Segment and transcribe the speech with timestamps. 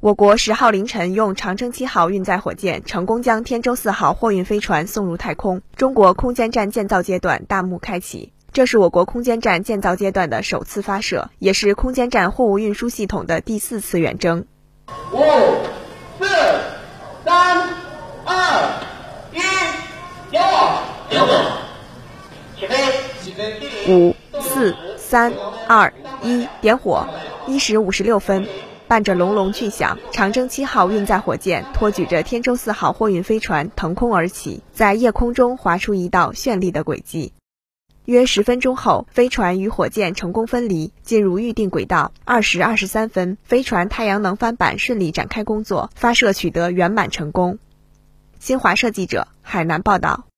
[0.00, 8.32] 我国十号凌晨用长征七号运载火箭成功将天舟四号货运飞船送入太空，中国空间站建造阶段大幕开启。
[8.50, 14.46] 这是我国空间站建造阶段的首次发射，也是空间站货物运输系统的第四次远征。
[15.12, 15.18] 五、
[16.18, 16.26] 四、
[17.22, 17.68] 三、
[18.24, 18.70] 二、
[19.34, 19.38] 一，
[20.30, 20.80] 点火！
[22.58, 22.76] 起飞！
[23.22, 23.94] 起飞！
[23.94, 25.30] 五、四、三、
[25.68, 25.92] 二、
[26.22, 27.06] 一，点火！
[27.46, 28.48] 一时五十六分。
[28.90, 37.32] 伴着隆隆巨响，长征七号运载火箭托举着天舟四号货运飞船腾空而起，在夜空中划出一道绚丽的轨迹。
[38.04, 42.10] 约十分钟后，飞船与火箭成功分离，进入预定轨道。
[42.24, 47.60] 二时二十三分，飞船太阳能帆板顺利展开工作，发射取得圆满成功。
[48.40, 50.29] 新华社记者海南报道。